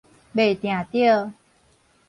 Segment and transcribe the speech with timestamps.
[0.33, 1.31] 袂定著